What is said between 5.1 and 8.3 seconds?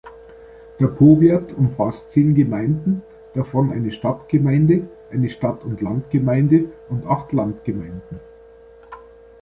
eine Stadt-und-Land-Gemeinde und acht Landgemeinden.